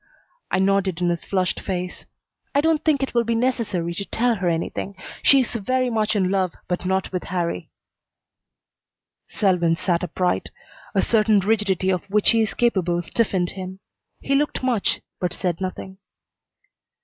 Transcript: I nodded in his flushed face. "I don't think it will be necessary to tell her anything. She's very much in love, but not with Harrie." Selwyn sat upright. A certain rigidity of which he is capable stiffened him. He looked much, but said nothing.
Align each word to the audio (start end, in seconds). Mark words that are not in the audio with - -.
I 0.49 0.57
nodded 0.57 0.99
in 0.99 1.09
his 1.09 1.23
flushed 1.23 1.59
face. 1.59 2.05
"I 2.55 2.61
don't 2.61 2.83
think 2.83 3.03
it 3.03 3.13
will 3.13 3.23
be 3.23 3.35
necessary 3.35 3.93
to 3.93 4.03
tell 4.05 4.33
her 4.37 4.49
anything. 4.49 4.95
She's 5.21 5.53
very 5.53 5.91
much 5.91 6.15
in 6.15 6.31
love, 6.31 6.55
but 6.67 6.87
not 6.87 7.11
with 7.11 7.25
Harrie." 7.25 7.69
Selwyn 9.27 9.75
sat 9.75 10.01
upright. 10.03 10.49
A 10.95 11.03
certain 11.03 11.39
rigidity 11.39 11.91
of 11.91 12.03
which 12.09 12.31
he 12.31 12.41
is 12.41 12.55
capable 12.55 13.03
stiffened 13.03 13.51
him. 13.51 13.79
He 14.19 14.33
looked 14.33 14.63
much, 14.63 15.01
but 15.19 15.33
said 15.33 15.61
nothing. 15.61 15.99